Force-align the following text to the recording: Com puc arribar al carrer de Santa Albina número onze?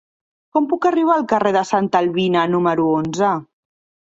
Com 0.55 0.67
puc 0.71 0.87
arribar 0.89 1.17
al 1.17 1.25
carrer 1.33 1.51
de 1.57 1.63
Santa 1.73 2.01
Albina 2.01 2.47
número 2.55 2.89
onze? 3.03 3.31